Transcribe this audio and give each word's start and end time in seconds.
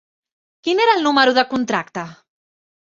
Quin 0.67 0.81
era 0.87 0.95
el 0.97 1.05
número 1.09 1.37
de 1.41 1.47
contracte? 1.55 2.09